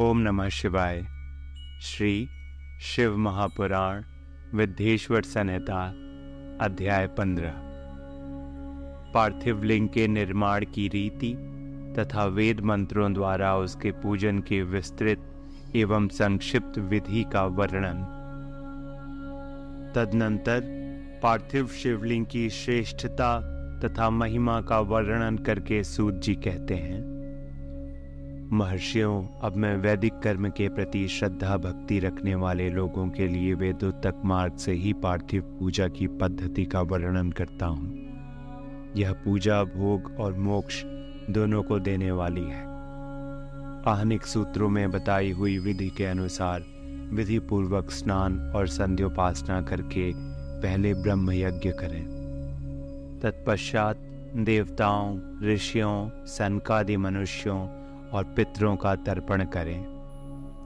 [0.00, 1.06] ओम नमः शिवाय।
[1.82, 2.28] श्री
[2.80, 4.02] शिव महापुराण
[4.54, 5.86] विद्येश्वर संहिता
[6.64, 7.52] अध्याय पंद्रह।
[9.14, 11.34] पार्थिव लिंग के निर्माण की रीति
[11.98, 15.18] तथा वेद मंत्रों द्वारा उसके पूजन के विस्तृत
[15.76, 18.02] एवं संक्षिप्त विधि का वर्णन।
[19.94, 20.60] तदनंतर
[21.22, 23.40] पार्थिव शिवलिंग की श्रेष्ठता
[23.84, 27.19] तथा महिमा का वर्णन करके सूत जी कहते हैं।
[28.52, 34.22] महर्षियों, अब मैं वैदिक कर्म के प्रति श्रद्धा भक्ति रखने वाले लोगों के लिए वेदोत्तक
[34.24, 37.94] मार्ग से ही पार्थिव पूजा की पद्धति का वर्णन करता हूँ।
[38.96, 40.82] यह पूजा, भोग और मोक्ष
[41.30, 42.64] दोनों को देने वाली है।
[43.86, 46.64] आहनिक सूत्रों में बताई हुई विधि के अनुसार
[47.12, 50.12] विधि पूर्वक स्नान और संध्योपासना करके
[50.60, 52.04] पहले ब्रह्म यज्ञ करें।
[53.22, 53.96] तत्पश्चात
[54.36, 57.79] देवताओं, ऋषियों, सनकादि मनुष्यों
[58.12, 59.80] और पितरों का तर्पण करें।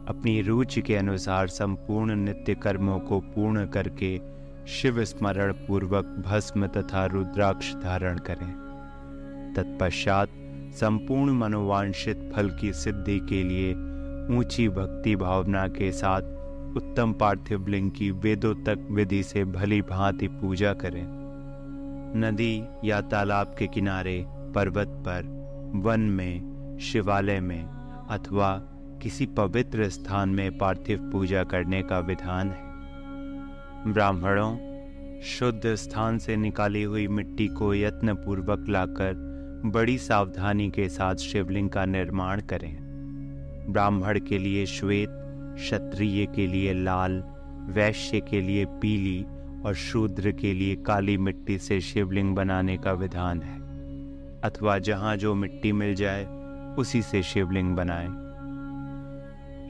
[0.08, 4.20] अपनी रुचि के अनुसार संपूर्ण नित्य कर्मों को पूर्ण करके
[4.66, 8.64] शिव स्मरण पूर्वक भस्म तथा रुद्राक्ष धारण करें।
[9.56, 10.28] तत्पश्चात
[10.72, 13.72] संपूर्ण मनोवांछित फल की सिद्धि के लिए
[14.38, 16.22] ऊँची भक्ति भावना के साथ
[16.76, 21.06] उत्तम पार्थिव लिंग की वेदों तक विधि से भली भांति पूजा करें।
[22.16, 25.22] नदी या तालाब के किनारे, पर्वत पर,
[25.74, 26.53] वन में
[26.84, 27.64] शिवालय में,
[28.10, 28.56] अथवा
[29.02, 34.56] किसी पवित्र स्थान में पार्थिव पूजा करने का विधान है। ब्राह्मणों,
[35.20, 39.14] शुद्ध स्थान से निकाली हुई मिट्टी को यत्न पूर्वक लाकर
[39.66, 42.76] बड़ी सावधानी के साथ शिवलिंग का निर्माण करें।
[43.68, 45.08] ब्राह्मण के लिए श्वेत,
[45.56, 47.24] क्षत्रिय के लिए लाल,
[47.66, 49.26] वैश्य के लिए पीली
[49.66, 53.58] और शूद्र के लिए काली मिट्टी से शिवलिंग बनाने का विधान है।
[54.40, 56.43] अथवा जहाँ जो मिट्टी मिल जाए
[56.78, 58.06] उसी से शिवलिंग बनाए।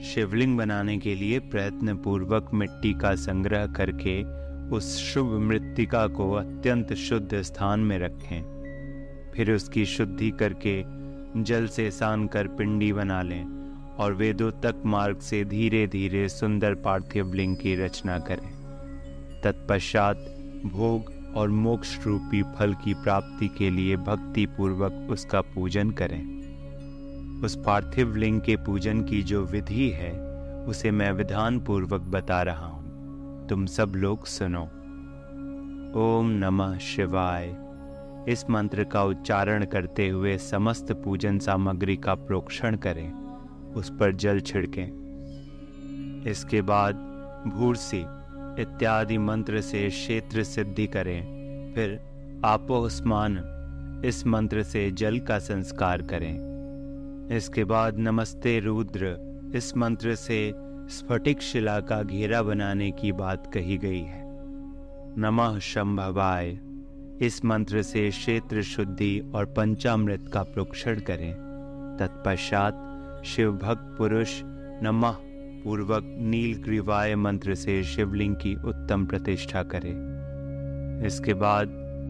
[0.04, 4.22] शिवलिंग बनाने के लिए प्रयत्न पूर्वक मिट्टी का संग्रह करके
[4.68, 10.82] उस शुभ मृतिका को अत्यंत शुद्ध स्थान में रखें। फिर उसकी शुद्धि करके
[11.42, 13.44] जल से सान कर पिंडी बना लें
[13.98, 18.52] और वेदों तक मार्ग से धीरे धीरे सुंदर पार्थिव लिंग की रचना करें।
[19.44, 20.16] तत्पश्चात
[20.66, 26.33] भोग और मोक्ष रूपी फल की प्राप्ति के लिए भक्ति पूर्वक उसका पूजन करें।
[27.42, 30.12] उस पार्थिव लिंग के पूजन की जो विधि है,
[30.64, 32.84] उसे मैं विधान पूर्वक बता रहा हूँ।
[33.48, 34.62] तुम सब लोग सुनो।
[35.96, 37.56] ओम नमः शिवाय।
[38.28, 43.12] इस मंत्र का उच्चारण करते हुए समस्त पूजन सामग्री का प्रोक्षण करें,
[43.72, 46.94] उस पर जल छिड़कें। इसके बाद
[47.46, 48.04] भूरसी
[48.62, 51.22] इत्यादि मंत्र से क्षेत्र सिद्धि करें,
[51.74, 52.00] फिर
[52.44, 53.50] आपोस्मान
[54.04, 56.53] इस मंत्र से जल का संस्कार करें।
[57.32, 59.06] इसके बाद नमस्ते रुद्र।
[59.54, 60.52] इस मंत्र से
[60.88, 64.22] स्फटिक शिला का घेरा बनाने की बात कही गई है।
[65.18, 66.58] नमः शंभवाय।
[67.26, 71.32] इस मंत्र से क्षेत्र शुद्धि और पंचामृत का प्रोक्षण करें।
[72.00, 74.40] तत्पश्चात शिव भक्त पुरुष
[74.82, 75.16] नमः
[75.64, 79.94] पूर्वक नील ग्रीवाय मंत्र से शिवलिंग की उत्तम प्रतिष्ठा करें।
[81.06, 81.68] इसके बाद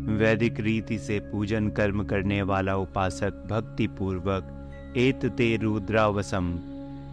[0.09, 4.61] वैदिक रीति से पूजन कर्म करने वाला उपासक भक्ति पूर्वक
[4.97, 6.59] एत ते रुद्रावसम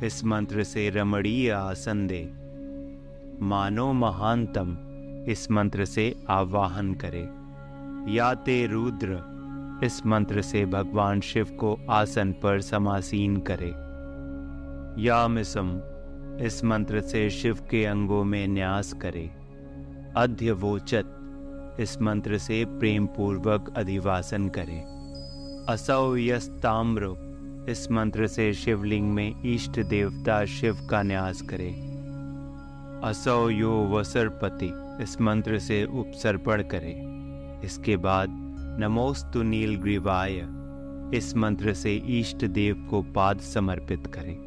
[0.04, 2.32] इस मंत्र से रमणीय आसन दे
[3.46, 4.78] मानो महानतम
[5.28, 7.24] इस मंत्र से आवाहन करे।
[8.14, 9.18] या ते रुद्र
[9.84, 13.72] इस मंत्र से भगवान शिव को आसन पर समासीन करे।
[15.04, 15.82] या मिसम
[16.42, 19.30] इस मंत्र से शिव के अंगों में न्यास करे।
[20.18, 21.18] अध्यवोचत
[21.80, 24.82] इस मंत्र से प्रेम पूर्वक अधिवासन करे।
[25.74, 27.31] असौ यस्ताम्र
[27.70, 31.92] इस मंत्र से शिवलिंग में इष्ट देवता शिव का न्यास करे।
[33.04, 34.72] असौ यो वसरपति,
[35.04, 37.02] इस मंत्र से उपसर्पण करे।
[37.66, 38.28] इसके बाद,
[38.80, 40.48] नमोस्तु नील ग्रीवाय
[41.18, 44.38] इस मंत्र से इष्ट देव को पाद समर्पित करें।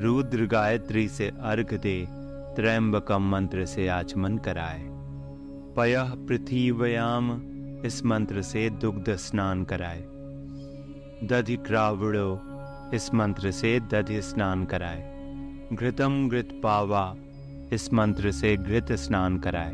[0.00, 2.06] रुद्र गायत्री से अर्घ दे,
[2.56, 4.86] त्रयंबकम मंत्र से आचमन कराए।
[5.76, 7.42] पय पृथ्वीयाम
[7.86, 10.15] इस मंत्र से दुग्ध स्नान कराए।
[11.24, 12.40] दधि क्रावड़ो।
[12.94, 15.12] इस मंत्र से दधि स्नान कराए।
[15.72, 17.14] घृतम घृत पावा।
[17.72, 19.72] इस मंत्र से घृत स्नान कराए।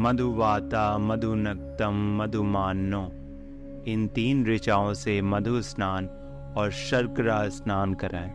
[0.00, 3.10] मधुवाता मधुनक्तम मधुमानो
[3.86, 6.06] इन तीन ऋचाओं से मधु स्नान
[6.56, 8.30] और शर्करा स्नान कराए।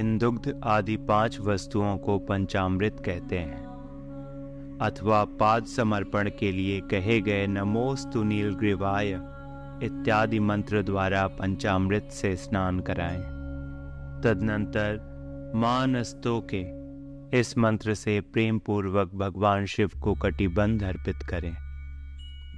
[0.00, 3.66] इन दुग्ध आदि पाँच वस्तुओं को पंचामृत कहते हैं।
[4.82, 9.20] अथवा पाद समर्पण के लिए कहे गए नमोस्तु नील ग्रीवाय
[9.82, 13.22] इत्यादि मंत्र द्वारा पंचामृत से स्नान कराएँ।
[14.24, 15.16] तदनंतर
[15.54, 16.86] मानस्तों के
[17.40, 21.54] इस मंत्र से प्रेम पूर्वक भगवान शिव को कटिबंध अर्पित करें।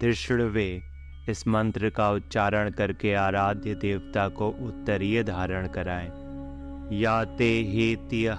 [0.01, 0.83] दृष्णवे
[1.29, 6.11] इस मंत्र का उच्चारण करके आराध्य देवता को उत्तरीय धारण कराएँ।
[6.93, 8.39] या ते हेत्य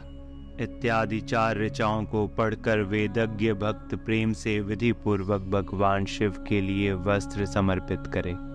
[0.64, 6.94] इत्यादि चार ऋचाओं को पढ़कर वेदज्ञ भक्त प्रेम से विधि पूर्वक भगवान शिव के लिए
[6.94, 8.49] वस्त्र समर्पित करें।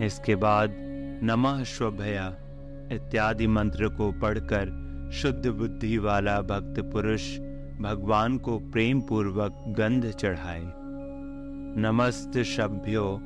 [0.00, 0.70] इसके बाद
[1.22, 2.36] नमः स्वभया
[2.92, 7.38] इत्यादि मंत्र को पढ़कर शुद्ध बुद्धि वाला भक्त पुरुष
[7.80, 10.62] भगवान को प्रेम पूर्वक गंध चढ़ाए।
[11.76, 13.20] नमस्त शभ्यो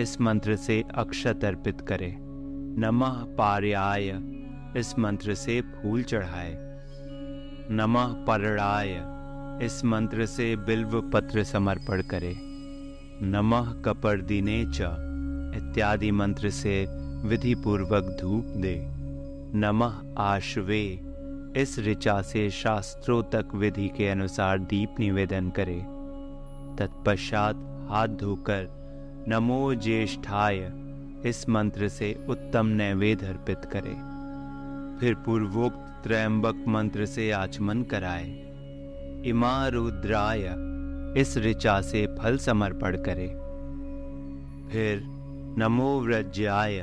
[0.00, 2.16] इस मंत्र से अक्षत अर्पित करे।
[2.80, 4.18] नमः पार्याय,
[4.76, 6.56] इस मंत्र से फूल चढ़ाए।
[7.70, 9.02] नमः परणाय
[9.66, 12.34] इस मंत्र से बिल्व पत्र समर्पण करे।
[13.22, 15.09] नमः कपर्दिने च।
[15.56, 16.86] इत्यादि मंत्र से
[17.28, 18.86] विधि पूर्वक धूप दे।
[19.58, 21.00] नमः आशवे।
[21.56, 26.00] इस ऋचा से शास्त्रों तक विधि के अनुसार दीप निवेदन करे।
[26.78, 28.80] तत्पश्चात हाथ धोकर
[29.28, 30.72] नमो ज्येष्ठाय,
[31.28, 34.20] इस मंत्र से उत्तम नैवेद्य अर्पित करे।
[35.00, 38.30] फिर पूर्वोक्त त्रयंबक मंत्र से आचमन कराए।
[39.26, 40.54] इमा रुद्राय,
[41.20, 43.26] इस ऋचा से फल समर्पण करे।
[44.72, 45.19] फिर
[45.58, 46.76] नमो व्रज्याय।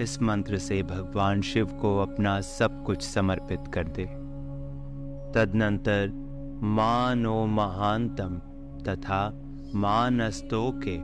[0.00, 4.04] इस मंत्र से भगवान शिव को अपना सब कुछ समर्पित कर दे।
[5.32, 6.10] तदनंतर
[6.62, 8.38] मानो महानतम
[8.82, 9.30] तथा
[9.74, 10.94] मानस्तो के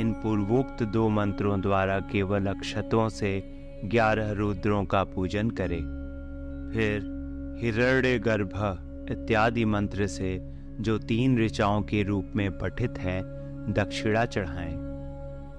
[0.00, 3.42] इन पूर्वोक्त दो मंत्रों द्वारा केवल अक्षतों से
[3.84, 5.82] ग्यारह रुद्रों का पूजन करें।
[6.74, 7.02] फिर
[7.60, 8.52] हिरण्य गर्भ
[9.10, 10.38] इत्यादि मंत्र से
[10.80, 13.22] जो तीन ऋचाओं के रूप में पठित है,
[13.72, 14.93] दक्षिणा चढ़ाएँ।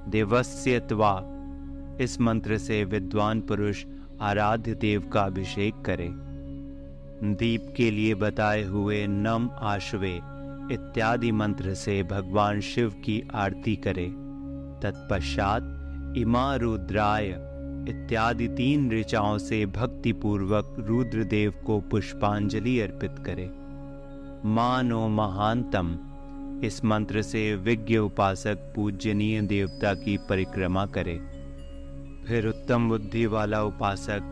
[0.08, 1.24] देवस्यत्वा।
[2.02, 3.86] इस मंत्र से विद्वान पुरुष
[4.22, 6.10] आराध्य देव का अभिषेक करे।
[7.36, 10.16] दीप के लिए बताए हुए नम आशवे
[10.72, 14.08] इत्यादि मंत्र से भगवान शिव की आरती करे।
[14.84, 15.64] तत्पश्चात
[16.18, 17.28] इमा रुद्राय
[17.90, 23.52] इत्यादि तीन ऋचाओं से भक्ति पूर्वक रुद्रदेव को पुष्पांजलि अर्पित करे।
[24.50, 25.98] मानो महानतम
[26.66, 31.20] इस मंत्र से विज्ञ उपासक पूजनीय देवता की परिक्रमा करे।
[32.28, 34.32] फिर उत्तम बुद्धि वाला उपासक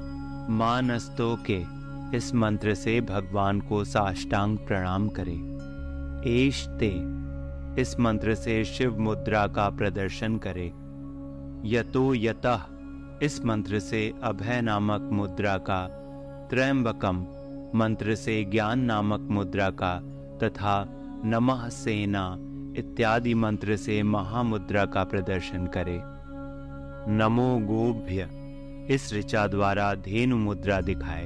[0.50, 1.84] मानस्तों के
[2.18, 5.54] इस मंत्र से भगवान को साष्टांग प्रणाम करे।
[6.32, 6.92] एशते
[7.82, 10.72] इस मंत्र से शिव मुद्रा का प्रदर्शन करे।
[11.70, 12.62] यतो यतः
[13.22, 15.88] इस मंत्र से अभय नामक मुद्रा का,
[16.50, 17.28] त्रयंबकम
[17.76, 20.00] मंत्र से ज्ञान नामक मुद्रा का
[20.44, 22.38] तथा नमः सेना
[22.78, 26.02] इत्यादि मंत्र से महामुद्रा का प्रदर्शन करे।
[27.12, 28.30] नमो गोभ्य,
[28.94, 31.26] इस ऋचा द्वारा धेनु मुद्रा दिखाए।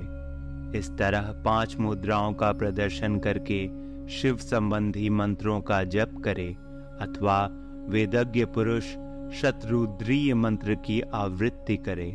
[0.80, 3.68] इस तरह पाँच मुद्राओं का प्रदर्शन करके
[4.10, 6.56] शिव संबंधी मंत्रों का जप करे,
[7.02, 7.50] अथवा
[7.90, 8.84] वेदज्ञ पुरुष
[9.42, 12.12] शत्रुद्रीय मंत्र की आवृत्ति करे।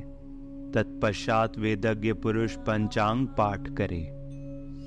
[0.74, 4.02] तत्पश्चात वेदज्ञ पुरुष पंचांग पाठ करे।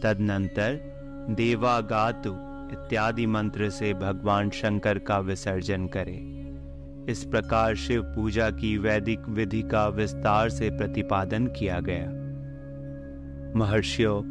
[0.03, 0.95] तदनंतर
[1.29, 6.45] देवागातु इत्यादि मंत्र से भगवान शंकर का विसर्जन करे।
[7.11, 12.25] इस प्रकार शिव पूजा की वैदिक विधि का विस्तार से प्रतिपादन किया गया।
[13.59, 14.21] महर्षियों,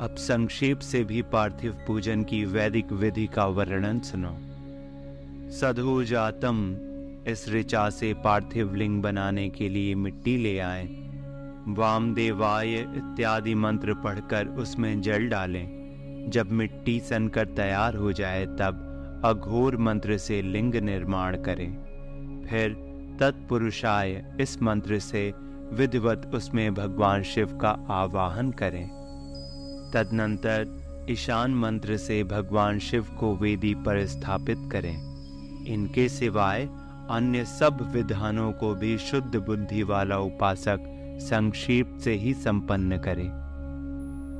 [0.00, 4.36] अब संक्षेप से भी पार्थिव पूजन की वैदिक विधि का वर्णन सुनो।
[5.50, 6.76] सधु जातम
[7.28, 10.88] इस ऋचा से पार्थिव लिंग बनाने के लिए मिट्टी ले आए।
[11.68, 15.83] वामदेवाय इत्यादि मंत्र पढ़कर उसमें जल डालें।
[16.28, 18.90] जब मिट्टी सनकर तैयार हो जाए तब
[19.24, 21.72] अघोर मंत्र से लिंग निर्माण करें।
[22.48, 22.72] फिर
[23.20, 25.32] तत्पुरुषाय इस मंत्र से
[25.72, 28.86] विधिवत उसमें भगवान शिव का आवाहन करें।
[29.94, 30.66] तदनंतर
[31.10, 34.96] ईशान मंत्र से भगवान शिव को वेदी पर स्थापित करें।
[35.66, 36.68] इनके सिवाय
[37.10, 40.78] अन्य सब विधानों को भी शुद्ध बुद्धि वाला उपासक
[41.20, 43.30] संक्षेप से ही संपन्न करें।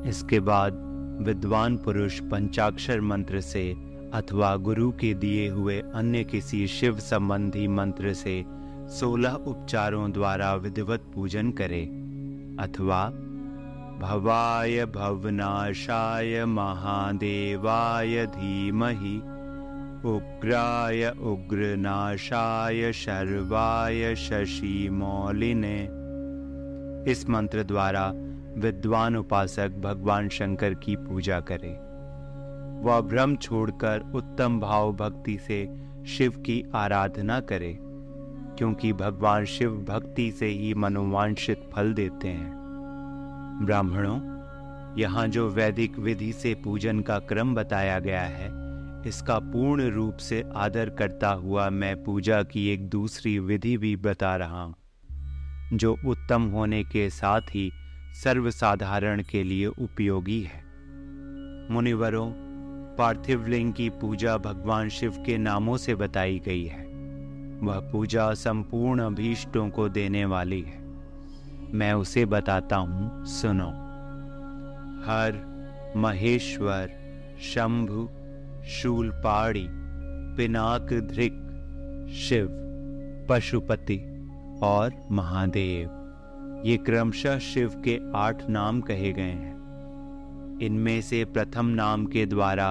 [0.08, 0.83] इसके बाद
[1.20, 3.74] विद्वान पुरुष पंचाक्षर मंत्र से
[4.14, 8.44] अथवा गुरु के दिए हुए अन्य किसी शिव संबंधी मंत्र से
[8.88, 11.82] सोलह उपचारों द्वारा विधिवत पूजन करे।
[12.60, 13.10] अथवा,
[14.00, 19.22] भवाय भवनाशाय महादेवाय धीमहि,
[20.08, 25.88] उग्राय उग्रनाशाय शर्वाय शशिमौलिने।
[27.12, 28.12] इस मंत्र द्वारा
[28.56, 31.72] विद्वान उपासक भगवान शंकर की पूजा करे।
[32.82, 35.64] वह भ्रम छोड़कर उत्तम भाव भक्ति से
[36.06, 37.76] शिव की आराधना करे,
[38.58, 42.52] क्योंकि भगवान शिव भक्ति से ही मनोवांछित फल देते हैं।
[43.64, 44.18] ब्राह्मणों,
[44.98, 48.48] यहाँ जो वैदिक विधि से पूजन का क्रम बताया गया है,
[49.06, 54.34] इसका पूर्ण रूप से आदर करता हुआ मैं पूजा की एक दूसरी विधि भी बता
[54.36, 54.74] रहा हूँ,
[55.72, 57.70] जो उत्तम होने के साथ ही
[58.14, 60.64] सर्वसाधारण के लिए उपयोगी है।
[61.70, 62.32] मुनिवरों
[62.98, 66.84] पार्थिव लिंग की पूजा भगवान शिव के नामों से बताई गई है।
[67.62, 70.84] वह पूजा संपूर्ण अभीष्टों को देने वाली है।
[71.72, 73.68] मैं उसे बताता हूँ, सुनो।
[75.06, 75.54] हर
[75.96, 76.90] महेश्वर,
[77.42, 78.08] शंभु,
[78.68, 79.66] शूलपाड़ी,
[80.36, 81.32] पिनाक ध्रिक
[82.14, 82.48] शिव,
[83.28, 84.28] पशुपति
[84.62, 86.03] और महादेव।
[86.64, 92.68] ये क्रमशः शिव के आठ नाम कहे गए हैं। इनमें से प्रथम नाम के द्वारा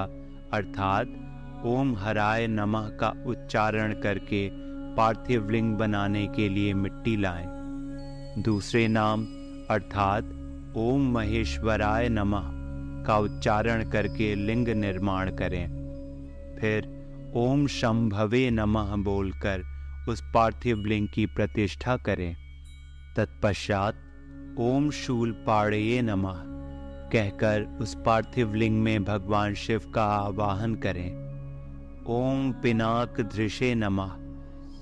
[0.53, 4.49] अर्थात ओम हराय नमः का उच्चारण करके
[4.95, 7.45] पार्थिव लिंग बनाने के लिए मिट्टी लाएँ।
[8.43, 9.25] दूसरे नाम
[9.69, 10.23] अर्थात
[10.77, 12.49] ओम महेश्वराय नमः
[13.05, 15.67] का उच्चारण करके लिंग निर्माण करें।
[16.61, 16.87] फिर
[17.35, 19.63] ओम शंभवे नमः बोलकर
[20.09, 22.42] उस पार्थिव लिंग की प्रतिष्ठा करें।
[23.15, 26.35] तत्पश्चात ओम शूल पाड़े नमः
[27.11, 31.11] कहकर उस पार्थिव लिंग में भगवान शिव का आवाहन करें।
[32.07, 34.09] ओम पिनाक दृश्य नमः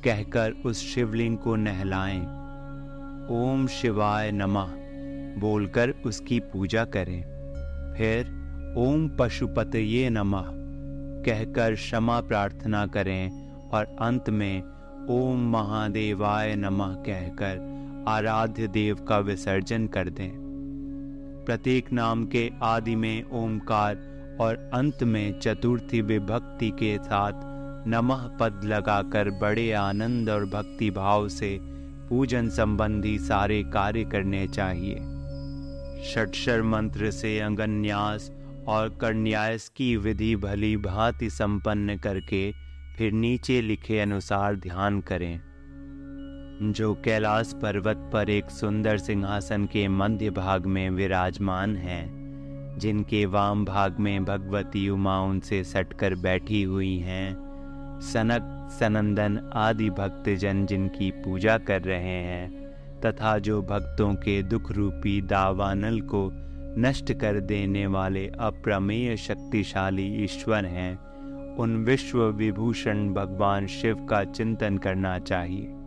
[0.03, 2.21] कहकर उस शिवलिंग को नहलाएँ।
[3.29, 4.71] ओम शिवाय नमः
[5.39, 7.21] बोलकर उसकी पूजा करें।
[7.97, 8.25] फिर
[8.77, 10.45] ओम पशुपतये नमः
[11.25, 13.29] कहकर क्षमा प्रार्थना करें
[13.69, 14.63] और अंत में
[15.09, 20.31] ओम महादेवाय नमः कहकर आराध्य देव का विसर्जन कर दें।
[21.45, 23.95] प्रत्येक नाम के आदि में ओमकार
[24.41, 27.33] और अंत में चतुर्थी विभक्ति के साथ
[27.87, 31.57] नमः पद लगाकर बड़े आनंद और भक्ति भाव से
[32.09, 34.95] पूजन संबंधी सारे कार्य करने चाहिए।
[36.03, 38.31] षटशर मंत्र से अंगन्यास
[38.67, 42.51] और करन्यास की विधि भली भांति संपन्न करके
[42.97, 45.50] फिर नीचे लिखे अनुसार ध्यान करें।
[46.63, 52.09] जो कैलाश पर्वत पर एक सुंदर सिंहासन के मध्य भाग में विराजमान है,
[52.79, 57.35] जिनके वाम भाग में भगवती उमा उनसे सटकर बैठी हुई हैं,
[58.01, 65.21] सनक, सनंदन आदि भक्तजन जिनकी पूजा कर रहे हैं, तथा जो भक्तों के दुख रूपी
[65.21, 66.29] दावानल को
[66.77, 70.97] नष्ट कर देने वाले अप्रमेय शक्तिशाली ईश्वर हैं,
[71.55, 75.80] उन विश्व विभूषण भगवान शिव का चिंतन करना चाहिए।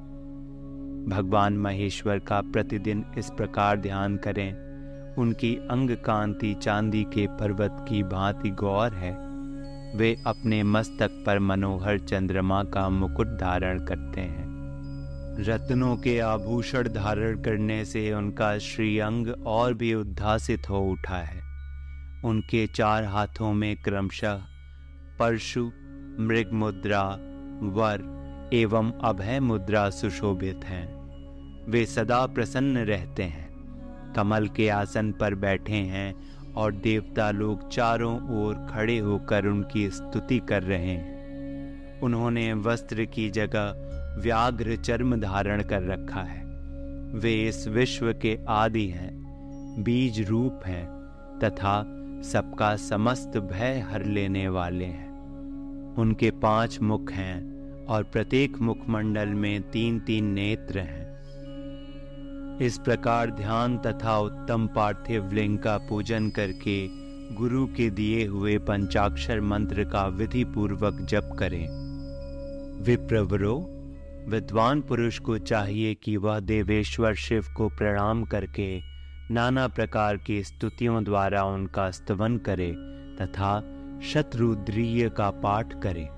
[1.09, 4.65] भगवान महेश्वर का प्रतिदिन इस प्रकार ध्यान करें।
[5.15, 9.13] उनकी अंग कांति चांदी के पर्वत की भांति गौर है।
[9.97, 14.55] वे अपने मस्तक पर मनोहर चंद्रमा का मुकुट धारण करते हैं।
[15.41, 21.43] रत्नों के आभूषण धारण करने से उनका श्रीअंग और भी उद्धासित हो उठा है।
[22.25, 24.41] उनके चार हाथों में क्रमशः
[25.19, 25.71] परशु
[26.21, 27.03] मृग मुद्रा
[27.63, 28.24] वर
[28.55, 30.87] एवं अभय मुद्रा सुशोभित हैं।
[31.71, 33.55] वे सदा प्रसन्न रहते हैं।
[34.17, 36.15] कमल के आसन पर बैठे हैं
[36.55, 43.31] और देवता लोग चारों ओर खड़े होकर उनकी स्तुति कर रहे हैं। उन्होंने वस्त्र की
[43.31, 43.75] जगह
[44.21, 46.45] व्याघ्र चर्म धारण कर रखा है।
[47.15, 49.25] वे इस विश्व के आदि हैं,
[49.79, 50.87] बीज रूप हैं,
[51.45, 51.83] तथा
[52.23, 55.11] सबका समस्त भय हर लेने वाले हैं।
[55.99, 57.54] उनके पाँच मुख हैं
[57.88, 61.05] और प्रत्येक मुखमंडल में तीन तीन नेत्र हैं।
[62.59, 69.41] इस प्रकार ध्यान तथा उत्तम पार्थिव लिंग का पूजन करके गुरु के दिए हुए पंचाक्षर
[69.41, 71.67] मंत्र का विधि पूर्वक जप करें।
[72.83, 73.71] विप्रवरो,
[74.29, 78.81] विद्वान पुरुष को चाहिए कि वह देवेश्वर शिव को प्रणाम करके
[79.31, 82.75] नाना प्रकार की स्तुतियों द्वारा उनका स्तवन करे
[83.21, 83.61] तथा
[84.03, 86.09] शत्रुद्रीय का पाठ करे।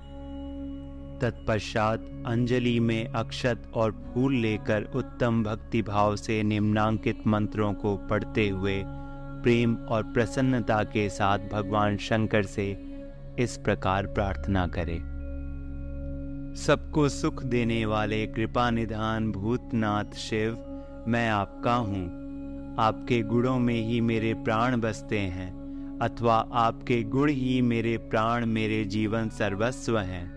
[1.21, 8.49] तत्पश्चात अंजलि में अक्षत और फूल लेकर उत्तम भक्ति भाव से निम्नांकित मंत्रों को पढ़ते
[8.49, 8.81] हुए
[9.43, 12.69] प्रेम और प्रसन्नता के साथ भगवान शंकर से
[13.39, 14.99] इस प्रकार प्रार्थना करें।
[16.57, 20.57] सबको सुख देने वाले कृपा निधान भूतनाथ शिव,
[21.07, 22.05] मैं आपका हूँ।
[22.79, 28.83] आपके गुणों में ही मेरे प्राण बसते हैं, अथवा आपके गुण ही मेरे प्राण मेरे
[28.85, 30.36] जीवन सर्वस्व हैं।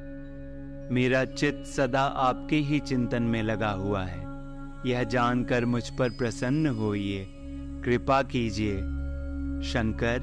[0.93, 4.21] मेरा चित्त सदा आपके ही चिंतन में लगा हुआ है।
[4.87, 7.27] यह जानकर मुझ पर प्रसन्न होइए।
[7.85, 8.77] कृपा कीजिए।
[9.63, 10.21] शंकर,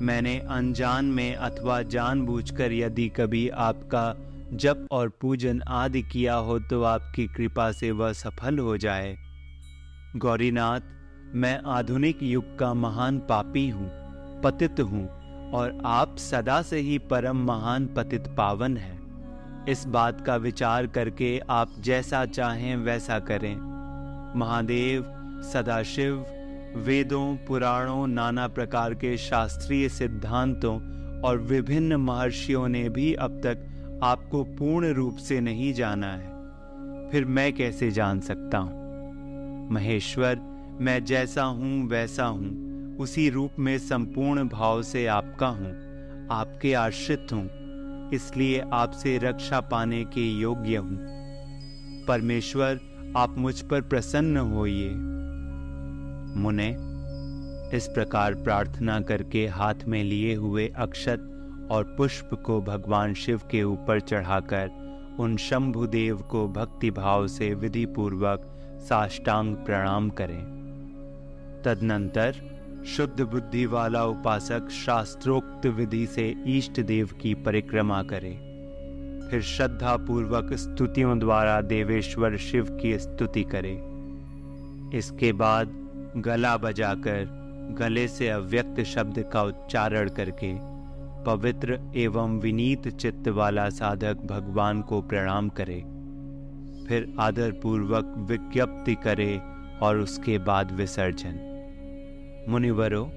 [0.00, 4.14] मैंने अनजान में अथवा जानबूझकर यदि कभी आपका
[4.52, 9.16] जप और पूजन आदि किया हो तो आपकी कृपा से वह सफल हो जाए।
[10.16, 10.80] गौरीनाथ,
[11.34, 13.90] मैं आधुनिक युग का महान पापी हूँ,
[14.42, 15.08] पतित हूँ
[15.52, 19.05] और आप सदा से ही परम महान पतित पावन हैं।
[19.68, 23.56] इस बात का विचार करके आप जैसा चाहें वैसा करें।
[24.38, 25.04] महादेव,
[25.42, 26.26] सदाशिव,
[26.76, 30.76] वेदों, पुराणों, नाना प्रकार के शास्त्रीय सिद्धांतों
[31.20, 33.66] और विभिन्न महर्षियों ने भी अब तक
[34.02, 36.36] आपको पूर्ण रूप से नहीं जाना है।
[37.10, 38.86] फिर मैं कैसे जान सकता हूँ?
[39.70, 40.36] महेश्वर,
[40.80, 45.72] मैं जैसा हूँ, वैसा हूँ। उसी रूप में संपूर्ण भाव से आपका हूँ।
[46.30, 47.65] आपके आश्रित हूँ।
[48.14, 50.98] इसलिए आपसे रक्षा पाने के योग्य हूँ।
[52.06, 52.80] परमेश्वर,
[53.16, 54.90] आप मुझ पर प्रसन्न होइए।
[56.40, 56.76] मुने,
[57.76, 61.32] इस प्रकार प्रार्थना करके हाथ में लिए हुए अक्षत
[61.70, 64.70] और पुष्प को भगवान शिव के ऊपर चढ़ाकर,
[65.20, 70.56] उन शंभुदेव को भक्ति भाव से विधि पूर्वक साष्टांग प्रणाम करें।
[71.64, 72.55] तदनंतर
[72.86, 78.30] शुद्ध बुद्धि वाला उपासक शास्त्रोक्त विधि से इष्ट देव की परिक्रमा करे।
[79.30, 83.72] फिर श्रद्धा पूर्वक स्तुतियों द्वारा देवेश्वर शिव की स्तुति करे।
[84.98, 85.72] इसके बाद
[86.16, 87.26] गला बजाकर
[87.78, 90.52] गले से अव्यक्त शब्द का उच्चारण करके
[91.24, 95.80] पवित्र एवं विनीत चित्त वाला साधक भगवान को प्रणाम करे।
[96.88, 99.40] फिर आदर पूर्वक विज्ञप्ति करे
[99.82, 101.55] और उसके बाद विसर्जन।
[102.48, 103.08] मुनिवरों,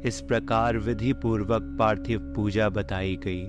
[0.00, 3.44] इस प्रकार विधि पूर्वक पार्थिव पूजा बताई गई।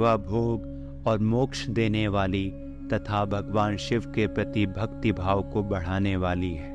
[0.00, 2.52] वह भोग और मोक्ष देने वाली
[2.92, 6.72] तथा भगवान शिव के प्रति भक्ति भाव को बढ़ाने वाली है।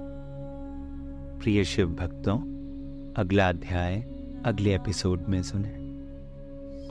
[1.39, 2.37] प्रिय शिव भक्तों,
[3.13, 4.01] अगला अध्याय
[4.45, 5.83] अगले एपिसोड में सुने।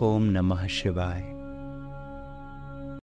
[0.06, 1.31] ओम नमः शिवाय।